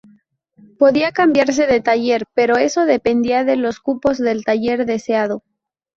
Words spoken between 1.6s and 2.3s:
de taller,